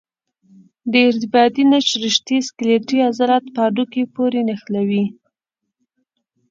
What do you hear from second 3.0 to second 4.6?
عضلات په هډوکو پورې